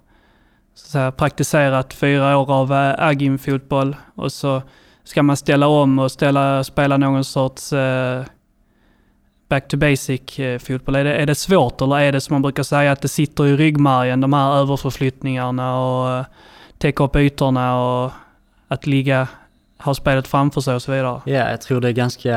[0.76, 4.62] så här, praktiserat fyra år av eh, Agim-fotboll och så
[5.08, 8.24] ska man ställa om och ställa, spela någon sorts eh,
[9.50, 10.96] back to basic eh, fotboll?
[10.96, 13.48] Är det, är det svårt eller är det som man brukar säga att det sitter
[13.48, 16.26] i ryggmärgen, de här överförflyttningarna och eh,
[16.78, 18.12] täcka upp ytorna och
[18.67, 19.28] att ligga,
[19.78, 21.22] ha spelet framför sig och så vidare?
[21.26, 22.36] Ja, jag tror det är ganska,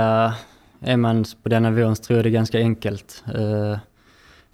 [0.81, 3.25] är man på den nivån så tror jag det är ganska enkelt.
[3.39, 3.79] Uh,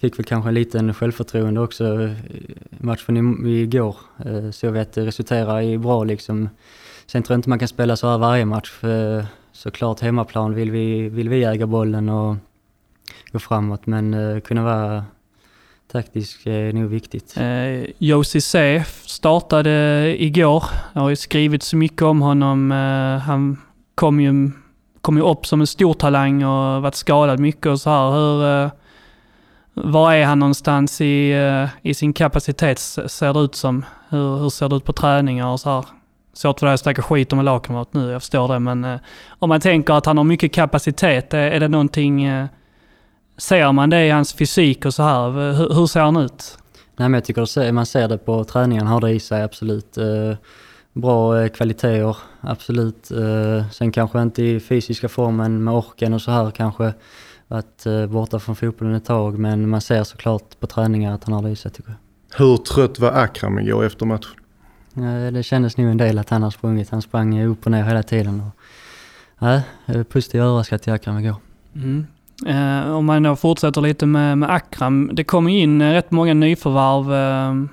[0.00, 3.96] fick väl kanske en liten självförtroende också i matchen igår.
[4.26, 6.48] Uh, jag vet, att det resulterar i bra liksom
[7.06, 8.70] Sen tror jag inte man kan spela så här varje match.
[8.70, 12.36] För såklart hemmaplan vill vi, vill vi äga bollen och
[13.32, 13.86] gå framåt.
[13.86, 15.04] Men eh, kunna vara
[15.92, 17.36] taktisk är nog viktigt.
[17.36, 20.64] Eh, Josie C startade igår.
[20.92, 22.72] Det har ju skrivits så mycket om honom.
[22.72, 23.56] Eh, han
[23.94, 24.50] kom ju,
[25.00, 28.10] kom ju upp som en stor talang och varit skadad mycket och så här.
[28.10, 28.70] Hur, eh,
[29.74, 33.84] var är han någonstans i, eh, i sin kapacitet ser det ut som?
[34.08, 35.84] Hur, hur ser det ut på träningar och så här?
[36.36, 38.58] Svårt för dig att snacka skit om en lagkamrat nu, jag förstår det.
[38.58, 42.24] Men eh, om man tänker att han har mycket kapacitet, är, är det någonting...
[42.24, 42.46] Eh,
[43.38, 45.52] ser man det i hans fysik och så här?
[45.52, 46.58] Hur, hur ser han ut?
[46.96, 49.98] Nej men jag tycker att man ser det på träningen, har det i sig absolut.
[49.98, 50.34] Eh,
[50.92, 53.10] bra eh, kvaliteter, absolut.
[53.10, 56.94] Eh, sen kanske inte i fysiska formen med orken och så här kanske
[57.48, 59.38] varit eh, borta från fotbollen ett tag.
[59.38, 61.98] Men man ser såklart på träningar att han har det i sig tycker jag.
[62.38, 64.45] Hur trött var Akram igår efter matchen?
[64.96, 66.90] Eh, det kändes nog en del att han har sprungit.
[66.90, 68.40] Han sprang upp och ner hela tiden.
[68.40, 68.52] Och,
[69.38, 69.60] ja,
[70.04, 71.36] positiv överraskad till Akram igår.
[71.74, 72.06] Mm.
[72.46, 75.10] Eh, om man då fortsätter lite med, med Akram.
[75.12, 77.68] Det kom in eh, rätt många nyförvärv eh,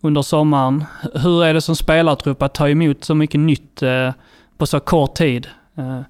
[0.00, 0.84] under sommaren.
[1.14, 4.10] Hur är det som spelartrupp att ta emot så mycket nytt eh,
[4.58, 5.46] på så kort tid?
[5.76, 6.00] Eh,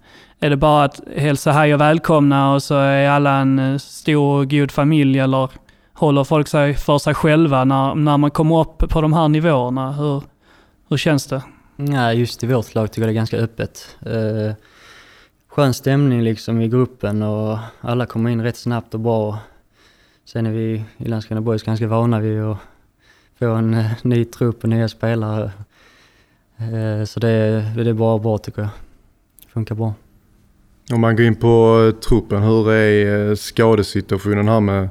[0.40, 4.40] är det bara att hälsa hej och välkomna och så är alla en eh, stor
[4.40, 5.50] och god familj eller
[5.92, 9.92] håller folk sig för sig själva när, när man kommer upp på de här nivåerna?
[9.92, 10.22] Hur,
[10.88, 11.42] hur känns det?
[11.77, 13.97] Ja, just i vårt lag tycker jag det är ganska öppet.
[14.07, 14.53] Eh,
[15.49, 19.38] skön stämning liksom i gruppen och alla kommer in rätt snabbt och bra.
[20.25, 22.59] Sen är vi i Landskrona Boys ganska vana vid att
[23.38, 25.51] få en eh, ny trupp och nya spelare.
[26.57, 28.70] Eh, så det, det är bara bra tycker jag.
[29.42, 29.94] Det funkar bra.
[30.92, 34.88] Om man går in på truppen, hur är skadesituationen här med,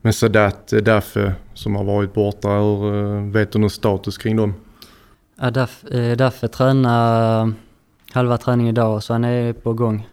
[0.00, 2.48] med Sadat Daffe som har varit borta?
[2.48, 4.54] Hur, vet du någon status kring dem?
[5.36, 7.52] Ja, Daff, eh, Daffe tränar
[8.12, 10.08] halva träning idag så han är på gång.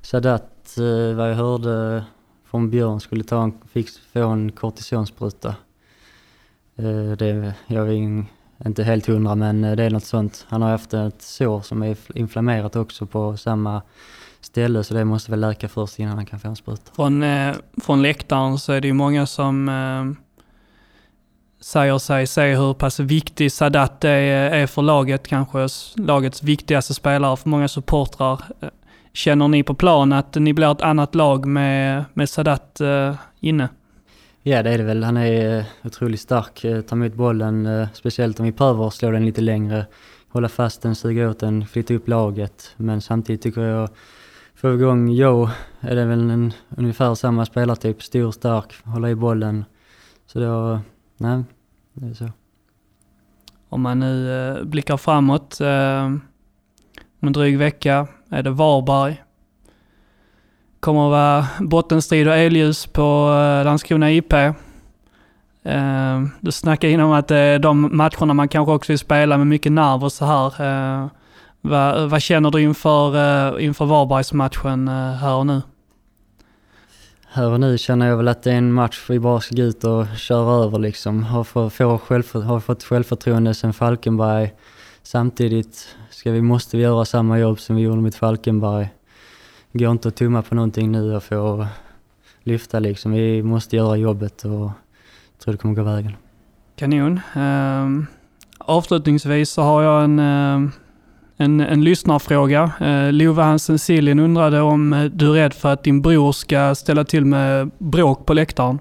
[0.00, 2.04] Sadat, eh, vad jag hörde
[2.50, 5.48] från Björn, skulle ta en, fick få en kortisonspruta.
[6.76, 8.24] Eh, det, jag är
[8.66, 10.46] inte helt hundra men det är något sånt.
[10.48, 13.82] Han har haft ett sår som är inflammerat också på samma
[14.40, 16.92] ställe så det måste väl läka först innan han kan få en spruta.
[16.94, 17.24] Från,
[17.82, 20.31] från läktaren så är det ju många som eh,
[21.62, 24.10] säger sig se hur pass viktig Sadat är,
[24.50, 28.40] är för laget, kanske lagets viktigaste spelare för många supportrar.
[28.60, 28.68] Eh,
[29.12, 33.68] känner ni på plan att ni blir ett annat lag med, med Sadat eh, inne?
[34.42, 35.04] Ja, det är det väl.
[35.04, 39.40] Han är eh, otroligt stark, tar emot bollen, speciellt om vi behöver slå den lite
[39.40, 39.86] längre,
[40.28, 42.74] hålla fast den, suga åt den, flytta upp laget.
[42.76, 43.88] Men samtidigt tycker jag,
[44.54, 49.64] få igång Joe, är det väl en, ungefär samma spelartyp, stor, stark, hålla i bollen.
[50.26, 50.80] Så då,
[51.22, 51.44] nej,
[51.92, 52.28] det är så.
[53.68, 59.22] Om man nu eh, blickar framåt, eh, om en dryg vecka är det Varberg
[60.80, 64.34] kommer att vara bottenstrid och elljus på eh, Landskrona IP.
[66.40, 69.46] Du snackade innan om att det är de matcherna man kanske också vill spela med
[69.46, 71.10] mycket nerv och så här.
[71.60, 75.62] Vad, vad känner du inför, inför Varbergsmatchen här och nu?
[77.34, 79.62] Här och nu känner jag väl att det är en match vi bara ska gå
[79.62, 81.22] ut och köra över liksom.
[81.22, 84.52] Har, för, för självför, har fått självförtroende sen Falkenberg.
[85.02, 88.88] Samtidigt ska vi, måste vi göra samma jobb som vi gjorde mot Falkenberg
[89.72, 91.66] går inte att tumma på någonting nu och få
[92.42, 93.12] lyfta liksom.
[93.12, 96.16] Vi måste göra jobbet och jag tror det kommer gå vägen.
[96.76, 97.20] Kanon.
[97.36, 98.06] Um,
[98.58, 100.72] avslutningsvis så har jag en, um
[101.36, 102.72] en, en lyssnarfråga.
[102.80, 106.74] Uh, Love Hansen Siljen undrade om uh, du är rädd för att din bror ska
[106.74, 108.78] ställa till med bråk på läktaren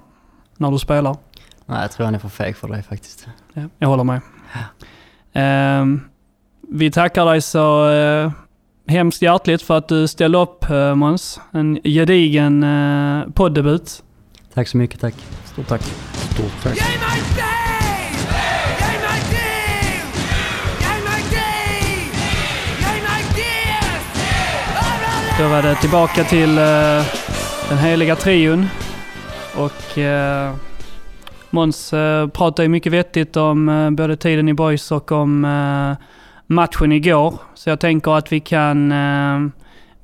[0.57, 1.17] när du spelar?
[1.65, 3.27] Nej, jag tror han är för feg för det faktiskt.
[3.53, 4.21] Ja, jag håller med.
[5.33, 5.81] Ja.
[5.81, 5.97] Uh,
[6.69, 8.31] vi tackar dig så uh,
[8.91, 11.39] hemskt hjärtligt för att du ställde upp eh, Måns.
[11.51, 14.03] En gedigen eh, poddebut.
[14.53, 15.15] Tack så mycket, tack.
[15.45, 15.81] Stort tack.
[16.13, 16.77] Stort tack.
[25.41, 27.05] Då var det tillbaka till uh,
[27.69, 28.67] den heliga trion.
[29.55, 30.55] Och uh,
[31.49, 35.45] Måns eh, uh, pratade ju mycket vettigt om uh, både tiden i boys och om
[35.45, 35.95] uh,
[36.47, 37.33] matchen igår.
[37.53, 39.49] Så jag tänker att vi kan uh,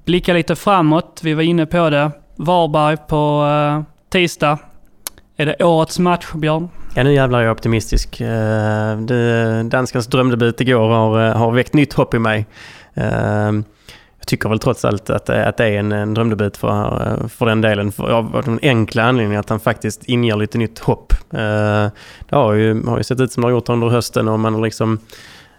[0.06, 1.20] blicka lite framåt.
[1.24, 2.12] Vi var inne på det.
[2.36, 4.60] Varberg på uh, tisdag.
[5.36, 6.70] Är det årets match, Björn?
[6.96, 8.22] Ja, nu jävlar är jag optimistisk.
[8.22, 12.46] Uh, danskans drömdebut igår har, har väckt nytt hopp i mig.
[12.98, 13.62] Uh,
[14.28, 17.46] tycker väl trots allt att, eh, att det är en, en drömdebut för, eh, för
[17.46, 17.92] den delen.
[17.92, 21.14] För, av den enkla anledningen att han faktiskt inger lite nytt hopp.
[21.34, 21.88] Eh,
[22.30, 24.54] det har ju, har ju sett ut som det har gjort under hösten och man
[24.54, 25.00] har liksom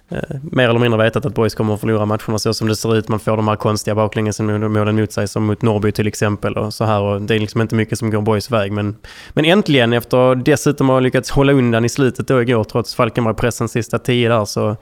[0.09, 2.97] eh, mer eller mindre vetat att Boys kommer att förlora matcherna så som det ser
[2.97, 3.09] ut.
[3.09, 6.85] Man får de här konstiga baklängesmålen mot sig som mot Norrby till exempel och så
[6.85, 7.01] här.
[7.01, 8.73] Och det är liksom inte mycket som går Boys väg.
[8.73, 8.97] Men,
[9.33, 13.99] men äntligen efter dessutom ha lyckats hålla undan i slutet då igår trots Falkenberg-pressens sista
[13.99, 14.77] tio där så,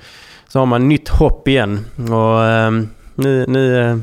[0.48, 1.84] så har man nytt hopp igen.
[1.96, 2.70] Och eh,
[3.16, 3.96] nu, nu, eh,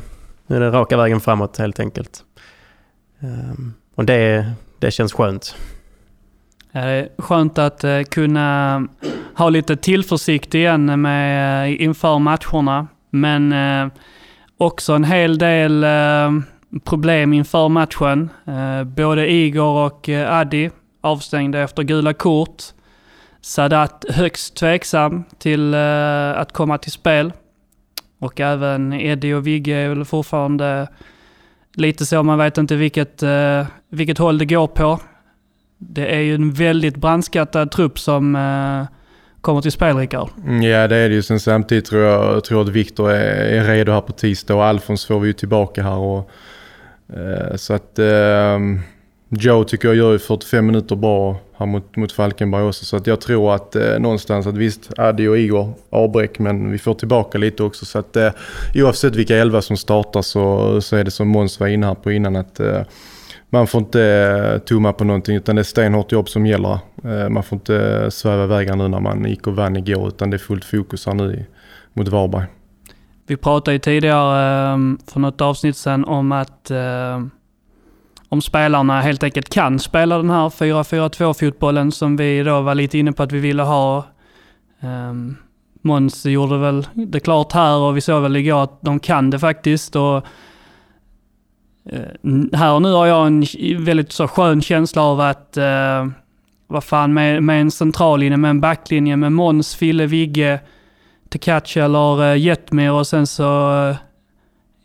[0.47, 2.23] nu är det raka vägen framåt helt enkelt.
[3.19, 5.55] Ehm, och det, det känns skönt.
[6.71, 8.87] Ja, Det är skönt att eh, kunna
[9.35, 12.87] ha lite tillförsikt igen med, eh, inför matcherna.
[13.09, 13.53] Men
[14.57, 15.85] också en hel del
[16.83, 18.29] problem inför matchen.
[18.85, 20.69] Både Igor och Addi
[21.01, 22.63] avstängda efter gula kort.
[23.41, 25.75] Sadat högst tveksam till
[26.35, 27.31] att komma till spel.
[28.23, 30.87] Och även Eddie och Vigge är väl fortfarande
[31.75, 34.99] lite så, man vet inte vilket, eh, vilket håll det går på.
[35.77, 38.85] Det är ju en väldigt brandskattad trupp som eh,
[39.41, 40.29] kommer till spel, Rickard.
[40.45, 41.21] Mm, ja, det är det ju.
[41.21, 44.65] Sen samtidigt tror jag, jag tror att Viktor är, är redo här på tisdag och
[44.65, 45.97] Alfons får vi ju tillbaka här.
[45.97, 46.29] Och,
[47.13, 48.79] eh, så att ehm,
[49.37, 52.85] Joe tycker jag gör ju 45 minuter bra här mot, mot Falkenberg också.
[52.85, 56.77] Så att jag tror att eh, någonstans att visst, Addi och Igor avbräck men vi
[56.77, 57.85] får tillbaka lite också.
[57.85, 58.31] Så att eh,
[58.75, 62.11] oavsett vilka elva som startar så, så är det som Måns var inne här på
[62.11, 62.81] innan att eh,
[63.53, 66.79] man får inte eh, tumma på någonting utan det är stenhårt jobb som gäller.
[67.03, 70.29] Eh, man får inte eh, sväva iväg nu när man gick och vann igår utan
[70.29, 71.45] det är fullt fokus här nu
[71.93, 72.45] mot Varberg.
[73.27, 76.71] Vi pratade ju tidigare för något avsnitt sedan om att
[78.33, 82.97] om spelarna helt enkelt kan spela den här 4-4-2 fotbollen som vi då var lite
[82.97, 84.05] inne på att vi ville ha.
[84.81, 85.35] Ehm,
[85.81, 89.39] Måns gjorde väl det klart här och vi såg väl igår att de kan det
[89.39, 89.95] faktiskt.
[89.95, 90.25] Och
[91.93, 93.45] Uh, här och nu har jag en
[93.85, 96.11] väldigt så skön känsla av att, uh,
[96.67, 100.59] vad fan, med, med en centrallinje, med en backlinje, med Måns, Fille, Vigge,
[101.29, 103.95] Tekac eller eh, uh, Jetmir och sen så uh,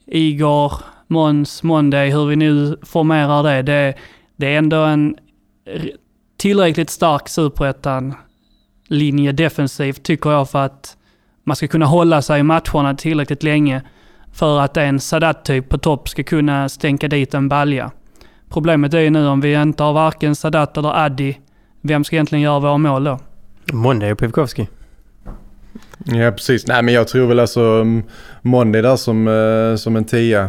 [0.07, 0.73] Igor,
[1.09, 3.63] Måns, Monday, hur vi nu formerar det.
[3.63, 3.95] Det,
[4.37, 5.17] det är ändå en
[6.37, 10.97] tillräckligt stark superettan-linje defensivt tycker jag för att
[11.45, 13.83] man ska kunna hålla sig i matcherna tillräckligt länge
[14.33, 17.91] för att en Sadat-typ på topp ska kunna stänka dit en balja.
[18.49, 21.39] Problemet är ju nu om vi inte har varken Sadat eller Addi,
[21.81, 23.19] vem ska egentligen göra våra mål då?
[23.73, 24.69] Monday och Pivkovski.
[26.05, 26.67] Ja precis.
[26.67, 28.03] Nej men jag tror väl alltså um,
[28.43, 30.49] Monday där som, eh, som en tia.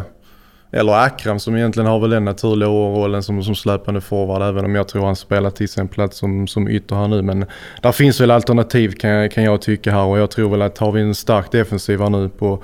[0.72, 4.74] Eller Akram som egentligen har väl den naturliga rollen som, som släpande forward även om
[4.74, 7.22] jag tror han spelar till sin plats som, som ytter här nu.
[7.22, 7.44] Men
[7.82, 10.78] där finns väl alternativ kan, jag- kan jag tycka här och jag tror väl att
[10.78, 12.62] har vi en stark defensiv här nu på,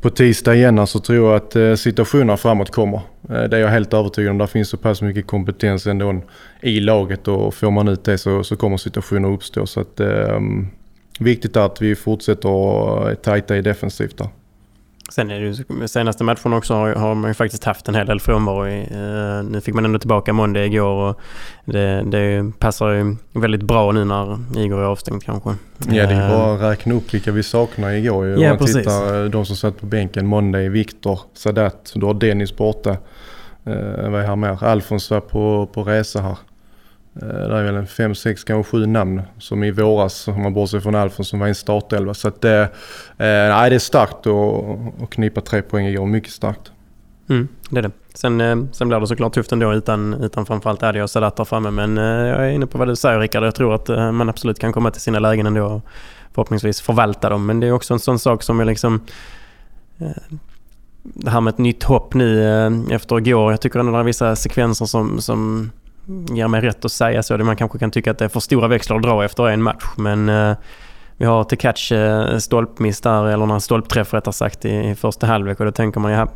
[0.00, 3.00] på tisdag igen så tror jag att eh, framåt kommer.
[3.30, 4.38] Eh, det är jag helt övertygad om.
[4.38, 6.20] Där finns så pass mycket kompetens ändå
[6.60, 9.66] i laget och får man ut det så, så kommer situationer uppstå.
[9.66, 10.40] Så att, eh,
[11.20, 14.28] viktigt att vi fortsätter att tajta i defensivt där.
[15.12, 18.06] Sen är det ju senaste matchen också har, har man ju faktiskt haft en hel
[18.06, 18.66] del frånvaro.
[18.66, 21.20] Eh, nu fick man ändå tillbaka Monday igår och
[21.64, 25.50] det, det passar ju väldigt bra nu när Igor är avstängd kanske.
[25.78, 28.26] Ja, det är Eh, bara att räkna upp vilka vi saknar igår.
[28.26, 28.36] ju.
[28.36, 30.26] Om Ja, man tittar eh, de som satt på bänken.
[30.26, 31.92] Monday, Viktor, Sadat.
[31.94, 32.90] Du har Dennis borta.
[32.90, 34.64] Eh, vad är här mer?
[34.64, 36.36] Alfons var på, på resa här.
[37.22, 40.54] Eh, det är väl en fem, sex, kanske sju namn som i våras, om man
[40.54, 42.14] bortser från Alfons som var i en startelva.
[42.14, 42.68] Så att det, eh,
[43.18, 46.06] nej, det är starkt att knipa tre poäng igår.
[46.06, 46.72] Mycket starkt.
[47.28, 47.90] Mm, det är det.
[48.14, 51.44] Sen, eh, sen blir det såklart tufft ändå utan, utan framförallt Adi och Sadat där
[51.44, 51.70] framme.
[51.70, 53.44] Men eh, jag är inne på vad du säger Rickard.
[53.44, 55.82] Jag tror att man absolut kan komma till sina lägen ändå och
[56.32, 57.46] förhoppningsvis förvalta dem.
[57.46, 59.00] Men det är också en sån sak som är liksom...
[61.02, 62.44] Det här med ett nytt hopp nu
[62.90, 63.50] efter igår.
[63.50, 65.70] Jag tycker ändå det är vissa sekvenser som, som
[66.28, 67.38] ger mig rätt att säga så.
[67.38, 69.84] Man kanske kan tycka att det är för stora växlar att dra efter en match.
[69.96, 70.56] Men eh,
[71.16, 75.60] vi har Tekac eh, stolpmiss där, eller en stolpträff rättare sagt i, i första halvlek
[75.60, 76.28] och då tänker man ja,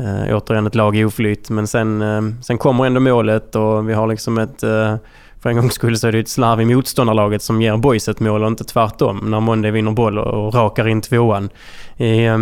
[0.00, 3.94] Eh, återigen ett lag i oflyt men sen, eh, sen kommer ändå målet och vi
[3.94, 4.62] har liksom ett...
[4.62, 4.96] Eh,
[5.42, 8.20] för en gångs skull så är det ett slarv i motståndarlaget som ger Boys ett
[8.20, 11.50] mål och inte tvärtom när Monday vinner boll och, och rakar in tvåan.
[11.96, 12.38] Eh,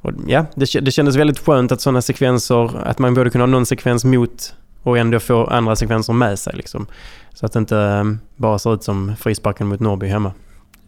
[0.00, 3.46] och ja, det, det kändes väldigt skönt att sådana sekvenser, att man både kunde ha
[3.46, 4.54] någon sekvens mot
[4.86, 6.86] och ändå få andra sekvenser med sig liksom.
[7.34, 10.32] Så att det inte ehm, bara ser ut som frisparken mot Norrby hemma.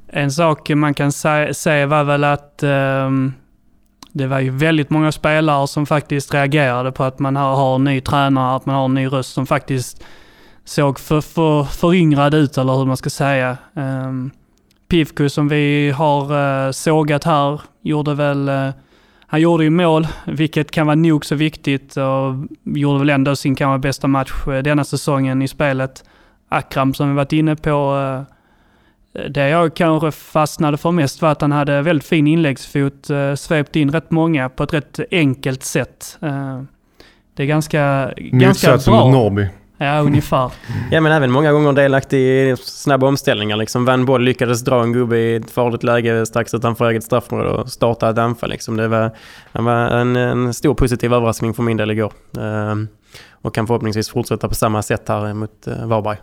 [0.08, 3.32] En sak man kan sä- säga var väl att ehm,
[4.12, 7.84] det var ju väldigt många spelare som faktiskt reagerade på att man har, har en
[7.84, 10.04] ny tränare, att man har en ny röst som faktiskt
[10.64, 13.56] såg för, för, föryngrad ut, eller hur man ska säga.
[13.76, 14.30] Ehm, um,
[14.88, 18.48] Pivko som vi har uh, sågat här, gjorde väl...
[18.48, 18.70] eh,
[19.30, 23.54] han gjorde ju mål, vilket kan vara nog så viktigt och gjorde väl ändå sin
[23.54, 26.04] kanske bästa match eh, denna säsongen i spelet.
[26.48, 27.98] Akram som vi varit inne på,
[29.12, 33.34] eh, det jag kanske fastnade för mest var att han hade väldigt fin inläggsfot, eh,
[33.34, 36.18] svept in rätt många på ett rätt enkelt sätt.
[37.34, 39.10] Det är ganska, ganska Motsatsen mot bra.
[39.10, 39.48] Norrby.
[39.78, 40.52] Ja, ungefär.
[40.90, 43.84] Ja men även många gånger delaktig i snabba omställningar liksom.
[43.84, 47.68] Vann boll, lyckades dra en gubbe i ett farligt läge strax utanför eget straffområde och
[47.68, 48.76] starta ett anfall liksom.
[48.76, 49.10] Det var,
[49.52, 52.12] det var en, en stor positiv överraskning för min del igår.
[52.40, 52.88] Ehm,
[53.42, 56.16] och kan förhoppningsvis fortsätta på samma sätt här mot eh, Varberg.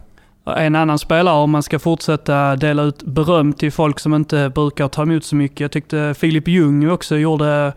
[0.58, 4.88] En annan spelare, om man ska fortsätta dela ut beröm till folk som inte brukar
[4.88, 5.60] ta emot så mycket.
[5.60, 7.74] Jag tyckte Filip Ljung också gjorde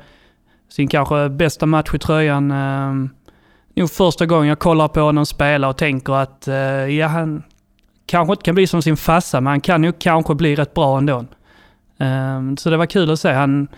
[0.70, 2.52] sin kanske bästa match i tröjan.
[3.78, 7.42] Nog första gången jag kollar på honom spela och tänker att eh, ja, han
[8.06, 10.98] kanske inte kan bli som sin farsa, men han kan ju kanske bli rätt bra
[10.98, 11.24] ändå.
[11.98, 13.32] Eh, så det var kul att se.
[13.32, 13.68] Han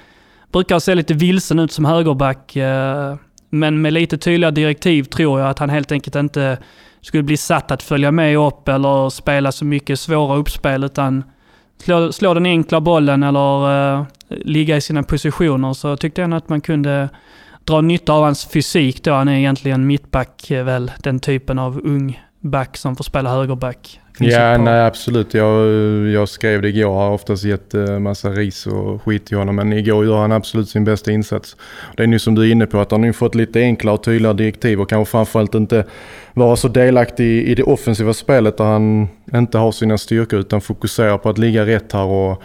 [0.52, 3.16] brukar se lite vilsen ut som högerback, eh,
[3.50, 6.58] men med lite tydliga direktiv tror jag att han helt enkelt inte
[7.00, 11.24] skulle bli satt att följa med upp eller spela så mycket svåra uppspel utan
[11.78, 16.36] slå, slå den enkla bollen eller eh, ligga i sina positioner så tyckte jag nog
[16.36, 17.08] att man kunde
[17.70, 19.12] dra nytta av hans fysik då.
[19.12, 24.00] Han är egentligen mittback, eh, väl den typen av ung back som får spela högerback.
[24.18, 25.34] Finns Ja, nej absolut.
[25.34, 25.68] Jag,
[26.08, 26.80] jag skrev det igår.
[26.80, 29.56] Jag har oftast gett eh, massa ris och skit till honom.
[29.56, 31.56] Men igår gör han absolut sin bästa insats.
[31.96, 34.02] Det är nu som du är inne på att han har fått lite enklare och
[34.02, 35.84] tydligare direktiv och kanske framförallt inte
[36.34, 40.60] vara så delaktig i, i det offensiva spelet där han inte har sina styrkor utan
[40.60, 42.42] fokuserar på att ligga rätt här och,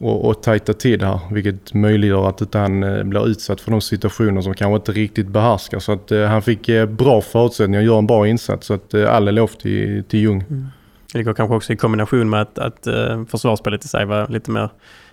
[0.00, 1.20] och, och tajta till det här.
[1.30, 5.26] Vilket möjliggör att inte han eh, blir utsatt för de situationer som kanske inte riktigt
[5.26, 5.78] behärskar.
[5.78, 8.66] Så att eh, han fick eh, bra förutsättningar och gör en bra insats.
[8.66, 10.44] Så att eh, all eloge till, till Ljung.
[10.50, 10.66] Mm.
[11.12, 14.50] Det går kanske också i kombination med att, att eh, försvarsspelet i sig var lite
[14.50, 14.70] mer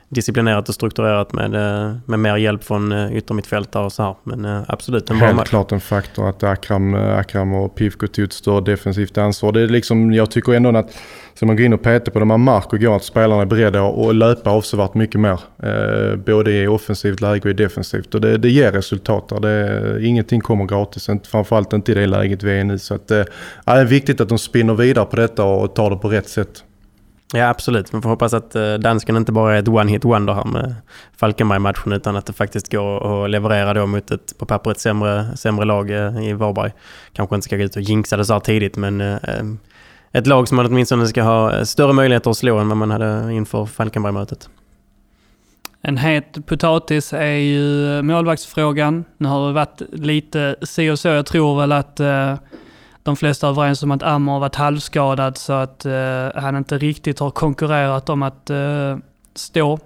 [0.10, 4.16] disciplinerat och strukturerat med, eh, med mer hjälp från eh, yttermittfältare och så här.
[4.24, 5.49] Men eh, absolut en bra Helt match.
[5.49, 9.51] klart en faktor att Akram, Akram och Pivko tog ett större defensivt ansvar.
[9.51, 10.97] Det är liksom, jag tycker ändå att
[11.34, 13.45] ska man gå in och peta på de här mark och går att spelarna är
[13.45, 15.39] beredda att löpa avsevärt mycket mer.
[15.64, 18.16] Eh, både i offensivt läge och i defensivt.
[18.16, 19.39] Och det, det ger resultat där.
[19.39, 22.80] Det, ingenting kommer gratis, inte, framförallt inte i det läget vi är i nu.
[22.80, 23.24] Så att, eh,
[23.66, 26.64] det är viktigt att de spinner vidare på detta och tar det på rätt sätt.
[27.34, 27.93] Ja, absolut.
[27.93, 30.76] Man får hoppas att eh, dansken inte bara är ett one-hit wonder här med
[31.17, 35.65] Falkenberg-matchen utan att det faktiskt går att leverera då mot ett på pappret sämre, sämre
[35.65, 36.71] lag eh, i Varberg.
[37.13, 39.43] Kanske inte ska gå ut och jinxa det så här tidigt men eh, eh
[40.11, 43.34] ett lag som man åtminstone ska ha större möjligheter att slå än vad man hade
[43.34, 44.49] inför Falkenberg-mötet.
[45.82, 49.05] En het potatis är ju målvaktsfrågan.
[49.17, 51.07] Nu har det varit lite si och så.
[51.07, 52.36] Jag tror väl att eh,
[53.06, 56.78] de flesta är överens om att Ammer har varit halvskadad så att eh, han inte
[56.78, 58.97] riktigt har konkurrerat om att eh,
[59.36, 59.80] stå.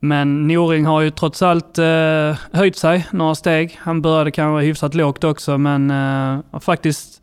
[0.00, 3.78] Men Noring har ju trots allt eh, höjt sig några steg.
[3.82, 7.22] Han började kanske hyfsat lågt också men eh, har faktiskt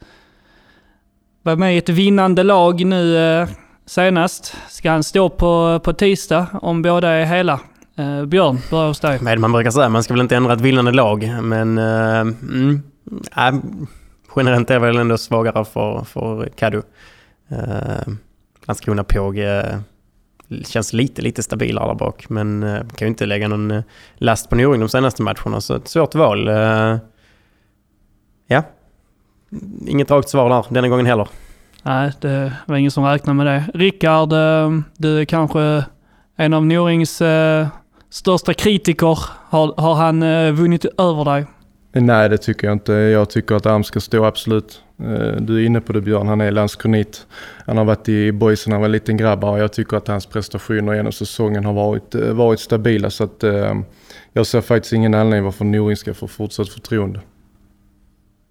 [1.43, 3.47] varit med i ett vinnande lag nu eh,
[3.85, 4.55] senast.
[4.69, 7.59] Ska han stå på, på tisdag om båda är hela?
[7.95, 9.19] Eh, Björn, börja hos dig.
[9.21, 12.81] Men man brukar säga man ska väl inte ändra ett vinnande lag men eh, mm,
[13.37, 13.53] äh,
[14.35, 16.81] generellt är det väl ändå svagare för, för Kadu.
[17.49, 18.13] Eh,
[18.65, 19.79] Landskrona Påg eh,
[20.65, 22.29] känns lite, lite stabilare där bak.
[22.29, 23.83] Men eh, kan ju inte lägga någon eh,
[24.15, 25.61] last på Noring de senaste matcherna.
[25.61, 26.47] Så ett svårt val.
[26.47, 26.97] Eh,
[28.47, 28.63] ja.
[29.87, 31.27] Inget rakt svar där denna gången heller.
[31.83, 33.63] Nej, det var ingen som räknade med det.
[33.73, 35.85] Rickard, eh, du är kanske
[36.35, 37.67] en av Norings eh,
[38.09, 39.19] största kritiker.
[39.49, 41.45] Har, har han eh, vunnit över dig?
[41.93, 42.93] Nej, det tycker jag inte.
[42.93, 44.81] Jag tycker att Arm ska stå absolut.
[44.99, 47.27] Eh, du är inne på det Björn, han är landskronit.
[47.65, 50.07] Han har varit i boys när han var en liten grabb och jag tycker att
[50.07, 53.09] hans prestationer genom säsongen har varit, eh, varit stabila.
[53.09, 53.75] Så att, eh,
[54.33, 57.19] jag ser faktiskt ingen anledning varför Noring ska få fortsatt förtroende.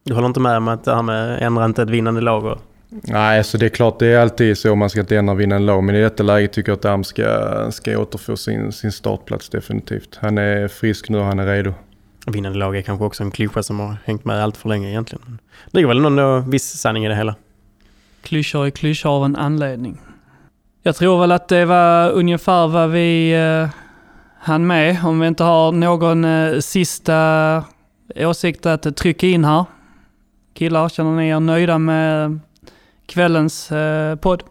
[0.05, 2.45] Du håller inte med om att det här med ändra inte ett vinnande lag?
[2.45, 2.59] Och...
[2.88, 5.66] Nej, alltså det är klart det är alltid så man ska inte ändra vinna en
[5.66, 5.84] lag.
[5.84, 10.18] Men i detta läge tycker jag att Arm ska, ska återfå sin, sin startplats definitivt.
[10.20, 11.74] Han är frisk nu och han är redo.
[12.27, 15.23] Vinnande lag är kanske också en klyscha som har hängt med allt för länge egentligen.
[15.27, 15.39] Men
[15.71, 17.35] det ligger väl någon viss sanning i det hela.
[18.23, 19.99] Klyschor är klyschor av en anledning.
[20.83, 23.68] Jag tror väl att det var ungefär vad vi eh,
[24.39, 25.05] hann med.
[25.05, 27.64] Om vi inte har någon eh, sista
[28.16, 29.64] åsikt att trycka in här.
[30.55, 32.41] Killar, känner ni er nöjda med
[33.07, 34.43] kvällens eh, podd?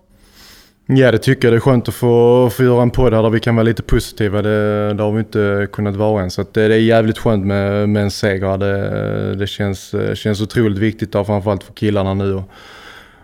[0.91, 1.53] Ja, det tycker jag.
[1.53, 3.83] Det är skönt att få, få göra en podd här där vi kan vara lite
[3.83, 4.41] positiva.
[4.41, 6.31] Det, det har vi inte kunnat vara än.
[6.31, 8.57] Så att det, det är jävligt skönt med, med en seger.
[8.57, 12.33] Det, det känns, känns otroligt viktigt där, framförallt för killarna nu.
[12.33, 12.43] Och,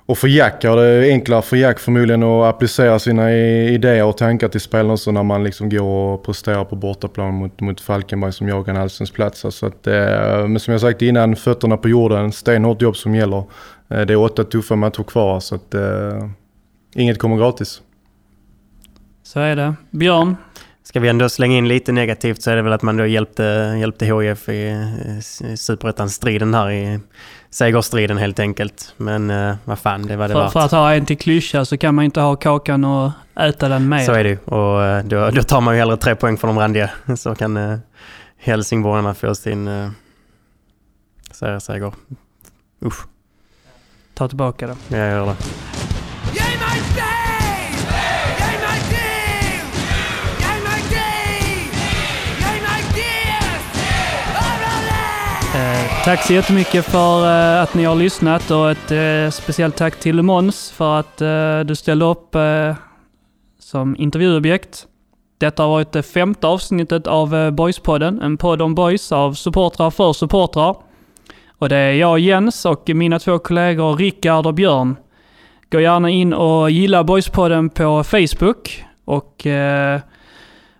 [0.05, 4.47] och för Jack är det enklare för Jack förmodligen att applicera sina idéer och tankar
[4.47, 8.47] till spelarna också när man liksom går och presterar på bortaplan mot, mot Falkenberg som
[8.47, 9.45] jagar en allsvensk plats.
[9.49, 13.43] Så att, eh, men som jag sagt innan, fötterna på jorden, stenhårt jobb som gäller.
[13.89, 16.29] Eh, det är åtta tuffa matcher kvar så att eh,
[16.95, 17.81] Inget kommer gratis.
[19.23, 19.75] Så är det.
[19.91, 20.35] Björn?
[20.83, 23.75] Ska vi ändå slänga in lite negativt så är det väl att man då hjälpte,
[23.79, 24.75] hjälpte HIF i
[25.57, 26.99] superettan-striden här i
[27.49, 28.93] segerstriden helt enkelt.
[28.97, 30.51] Men uh, vad fan, det var det för, värt.
[30.51, 33.89] För att ha en till klyscha så kan man inte ha kakan och äta den
[33.89, 34.05] med.
[34.05, 34.37] Så är det ju.
[34.37, 36.89] Och uh, då, då tar man ju hellre tre poäng från de randiga.
[37.17, 37.79] Så kan uh,
[38.37, 39.91] Helsingborgarna få sin uh,
[41.59, 41.93] seger.
[42.85, 43.05] Usch.
[44.13, 44.97] Ta tillbaka det.
[44.97, 45.35] Jag gör det.
[55.55, 59.99] Eh, tack så jättemycket för eh, att ni har lyssnat och ett eh, speciellt tack
[59.99, 61.17] till Måns för att
[61.67, 62.35] du ställde upp
[63.59, 64.87] som intervjuobjekt.
[65.37, 70.13] Detta har varit det femte avsnittet av Boyspodden, en podd om boys av supportrar för
[70.13, 70.75] supportrar.
[71.57, 74.95] Och det är jag Jens och mina två kollegor Rickard och Björn.
[75.71, 79.47] Gå gärna in och gilla Boyspodden på Facebook och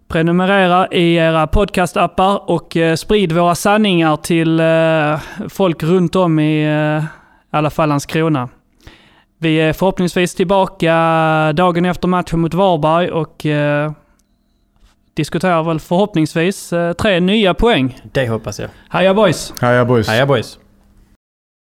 [0.08, 6.66] Prenumerera i era podcastappar och eh, sprid våra sanningar till eh, folk runt om i
[6.98, 7.04] eh,
[7.50, 8.50] alla fall Landskrona.
[9.38, 10.94] Vi är förhoppningsvis tillbaka
[11.54, 13.46] dagen efter matchen mot Varberg och
[15.14, 18.00] diskuterar väl förhoppningsvis tre nya poäng.
[18.12, 18.70] Det hoppas jag.
[18.90, 19.54] Heja boys!
[19.62, 20.08] Heja boys!
[20.08, 20.60] Heja boys!